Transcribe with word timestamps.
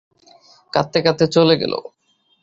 কাঁদতে 0.73 0.99
কাঁদতে 1.05 1.25
চলে 1.27 1.55
গেল। 1.61 1.73